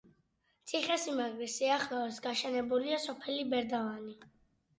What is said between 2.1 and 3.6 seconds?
გაშენებულია სოფელი